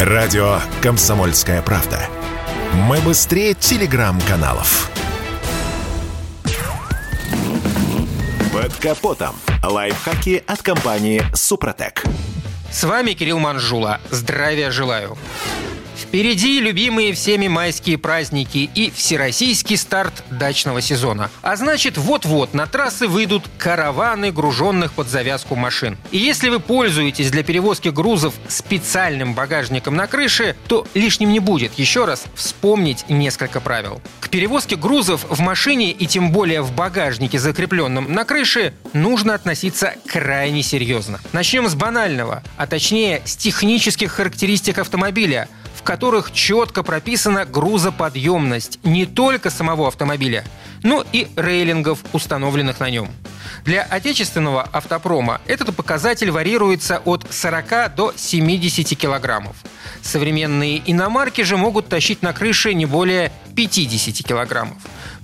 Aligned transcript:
Радио 0.00 0.60
«Комсомольская 0.82 1.62
правда». 1.62 1.98
Мы 2.74 2.98
быстрее 2.98 3.54
телеграм-каналов. 3.54 4.90
Под 8.52 8.74
капотом. 8.74 9.34
Лайфхаки 9.62 10.44
от 10.46 10.60
компании 10.60 11.22
«Супротек». 11.34 12.04
С 12.70 12.84
вами 12.84 13.12
Кирилл 13.12 13.38
Манжула. 13.38 14.02
Здравия 14.10 14.70
желаю. 14.70 15.16
Впереди 15.96 16.60
любимые 16.60 17.14
всеми 17.14 17.48
майские 17.48 17.96
праздники 17.96 18.70
и 18.74 18.90
всероссийский 18.90 19.78
старт 19.78 20.12
дачного 20.30 20.82
сезона. 20.82 21.30
А 21.40 21.56
значит, 21.56 21.96
вот-вот 21.96 22.52
на 22.52 22.66
трассы 22.66 23.08
выйдут 23.08 23.44
караваны 23.56 24.30
груженных 24.30 24.92
под 24.92 25.08
завязку 25.08 25.56
машин. 25.56 25.96
И 26.10 26.18
если 26.18 26.50
вы 26.50 26.60
пользуетесь 26.60 27.30
для 27.30 27.42
перевозки 27.42 27.88
грузов 27.88 28.34
специальным 28.46 29.32
багажником 29.32 29.96
на 29.96 30.06
крыше, 30.06 30.54
то 30.68 30.86
лишним 30.92 31.32
не 31.32 31.40
будет 31.40 31.78
еще 31.78 32.04
раз 32.04 32.24
вспомнить 32.34 33.06
несколько 33.08 33.60
правил. 33.60 34.02
К 34.20 34.28
перевозке 34.28 34.76
грузов 34.76 35.24
в 35.28 35.40
машине 35.40 35.92
и 35.92 36.06
тем 36.06 36.30
более 36.30 36.60
в 36.60 36.72
багажнике, 36.72 37.38
закрепленном 37.38 38.12
на 38.12 38.24
крыше, 38.24 38.74
нужно 38.92 39.32
относиться 39.32 39.94
крайне 40.06 40.62
серьезно. 40.62 41.20
Начнем 41.32 41.68
с 41.68 41.74
банального, 41.74 42.42
а 42.58 42.66
точнее 42.66 43.22
с 43.24 43.34
технических 43.34 44.12
характеристик 44.12 44.78
автомобиля– 44.78 45.48
которых 45.86 46.32
четко 46.32 46.82
прописана 46.82 47.46
грузоподъемность 47.46 48.80
не 48.82 49.06
только 49.06 49.50
самого 49.50 49.86
автомобиля, 49.86 50.44
но 50.82 51.04
и 51.12 51.28
рейлингов, 51.36 52.00
установленных 52.12 52.80
на 52.80 52.90
нем. 52.90 53.08
Для 53.64 53.82
отечественного 53.82 54.62
автопрома 54.62 55.40
этот 55.46 55.74
показатель 55.74 56.30
варьируется 56.30 57.00
от 57.04 57.24
40 57.30 57.94
до 57.94 58.12
70 58.16 58.98
килограммов. 58.98 59.56
Современные 60.02 60.82
иномарки 60.84 61.42
же 61.42 61.56
могут 61.56 61.88
тащить 61.88 62.20
на 62.20 62.32
крыше 62.32 62.74
не 62.74 62.84
более 62.84 63.32
50 63.54 64.26
килограммов. 64.26 64.76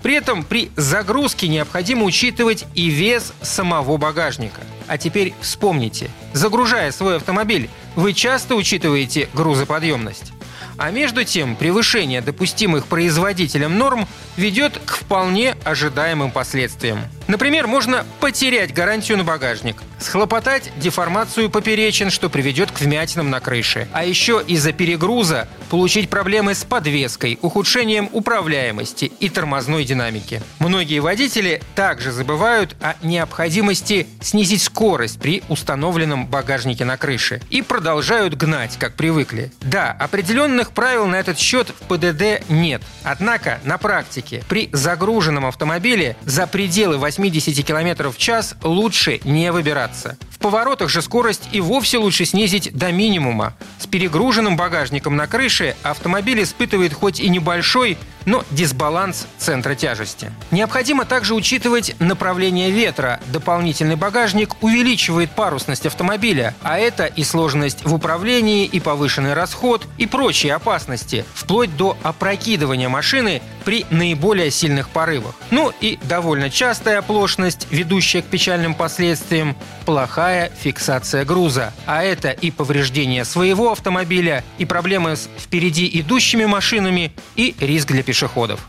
При 0.03 0.15
этом 0.15 0.45
при 0.45 0.71
загрузке 0.77 1.49
необходимо 1.49 2.05
учитывать 2.05 2.65
и 2.75 2.89
вес 2.89 3.33
самого 3.43 3.97
багажника. 3.97 4.61
А 4.87 4.99
теперь 4.99 5.35
вспомните, 5.41 6.11
загружая 6.33 6.93
свой 6.93 7.17
автомобиль, 7.17 7.69
вы 7.95 8.13
часто 8.13 8.55
учитываете 8.55 9.29
грузоподъемность. 9.35 10.32
А 10.79 10.91
между 10.91 11.25
тем, 11.25 11.57
превышение 11.57 12.21
допустимых 12.21 12.87
производителем 12.87 13.79
норм 13.79 14.07
ведет 14.37 14.79
к 14.85 14.97
вполне 14.97 15.57
ожидаемым 15.65 16.31
последствиям. 16.31 17.01
Например, 17.29 17.67
можно 17.67 18.05
потерять 18.21 18.75
гарантию 18.75 19.19
на 19.19 19.25
багажник, 19.25 19.83
схлопотать 19.99 20.71
деформацию 20.77 21.51
поперечин, 21.51 22.11
что 22.11 22.29
приведет 22.29 22.71
к 22.71 22.81
вмятинам 22.81 23.31
на 23.31 23.41
крыше. 23.41 23.89
А 23.93 24.05
еще 24.05 24.43
из-за 24.47 24.73
перегруза 24.73 25.49
получить 25.71 26.11
проблемы 26.11 26.55
с 26.55 26.65
подвеской, 26.65 27.39
ухудшением 27.43 28.09
управляемости 28.13 29.07
и 29.21 29.29
тормозной 29.29 29.85
динамики. 29.85 30.43
Многие 30.59 31.01
водители 31.01 31.63
также 31.75 32.13
забывают 32.13 32.77
о 32.81 32.95
необходимости 33.03 34.07
снизить 34.21 34.63
скорость 34.63 35.21
при 35.21 35.43
установленном 35.49 36.27
багажнике 36.27 36.85
на 36.85 36.97
крыше 36.97 37.41
и 37.51 37.63
продолжают 37.63 38.35
гнать, 38.35 38.77
как 38.79 38.95
привыкли. 38.95 39.53
Да, 39.61 39.93
определенных 39.93 40.73
правил 40.73 41.07
на 41.07 41.17
этот 41.17 41.39
счет 41.39 41.71
в 41.71 41.87
ПДД 41.87 42.49
нет. 42.49 42.83
Однако 43.05 43.61
на 43.65 43.79
практике 43.79 44.43
при 44.49 44.69
загруженном 44.73 45.47
автомобиле 45.47 46.17
за 46.25 46.47
пределы 46.47 46.99
8 46.99 47.12
80 47.19 47.65
км 47.65 48.11
в 48.11 48.17
час 48.19 48.55
лучше 48.63 49.21
не 49.25 49.53
выбираться. 49.53 50.17
В 50.31 50.39
поворотах 50.39 50.89
же 50.89 51.03
скорость 51.03 51.49
и 51.53 51.61
вовсе 51.61 51.99
лучше 51.99 52.25
снизить 52.25 52.75
до 52.75 52.91
минимума. 52.91 53.55
С 53.79 53.87
перегруженным 53.87 54.57
багажником 54.57 55.17
на 55.17 55.27
крыше 55.27 55.77
автомобиль 55.83 56.43
испытывает 56.43 56.93
хоть 56.93 57.21
и 57.21 57.29
небольшой, 57.29 57.97
но 58.27 58.45
дисбаланс 58.51 59.27
центра 59.39 59.75
тяжести. 59.75 60.33
Необходимо 60.51 61.05
также 61.05 61.35
учитывать 61.35 61.95
направление 62.01 62.71
ветра. 62.71 63.21
Дополнительный 63.33 63.97
багажник 63.97 64.63
увеличивает 64.63 65.31
парусность 65.31 65.87
автомобиля, 65.87 66.55
а 66.63 66.79
это 66.79 67.07
и 67.07 67.25
сложность 67.25 67.85
в 67.85 67.95
управлении, 67.95 68.65
и 68.65 68.81
повышенный 68.81 69.35
расход, 69.35 69.87
и 69.99 70.07
прочие 70.07 70.55
опасности, 70.55 71.25
вплоть 71.35 71.77
до 71.77 71.97
опрокидывания 72.03 72.89
машины 72.89 73.43
при 73.65 73.87
наиболее 73.91 74.51
сильных 74.51 74.89
порывах. 74.89 75.35
Ну 75.51 75.73
и 75.81 75.99
довольно 76.03 76.51
частая 76.51 76.99
оплошность, 76.99 77.67
ведущая 77.71 78.23
к 78.23 78.27
печальным 78.27 78.75
последствиям– 78.75 79.57
плохая 79.87 80.51
фиксация 80.61 81.25
груза. 81.25 81.73
А 81.87 82.03
это 82.03 82.31
и 82.31 82.51
повреждение 82.51 83.25
своего 83.25 83.73
автомобиля, 83.73 84.45
и 84.59 84.65
проблемы 84.65 85.17
с 85.17 85.29
впереди 85.39 85.89
идущими 86.01 86.45
машинами, 86.45 87.13
и 87.37 87.55
риск 87.61 87.89
для 87.89 88.03
пешеходов. 88.03 88.69